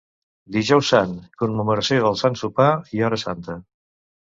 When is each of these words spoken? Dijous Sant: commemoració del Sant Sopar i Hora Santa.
Dijous 0.53 0.89
Sant: 0.93 1.13
commemoració 1.43 2.01
del 2.07 2.19
Sant 2.23 2.41
Sopar 2.43 2.73
i 2.99 3.07
Hora 3.11 3.23
Santa. 3.29 3.61